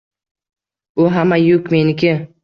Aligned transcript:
Bu 0.95 1.05
hamma 1.17 1.37
yuk 1.41 1.69
meniki. 1.75 2.15